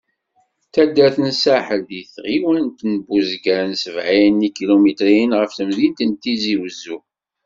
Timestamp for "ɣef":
5.39-5.51